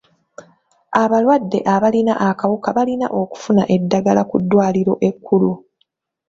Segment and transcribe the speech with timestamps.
[1.03, 5.51] Abalwadde abalina akawuka balina okufuna eddagala ku ddwaliro ekkulu.